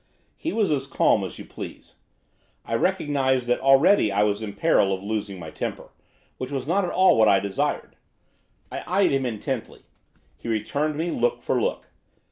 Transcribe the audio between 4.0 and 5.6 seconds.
I was in peril of losing my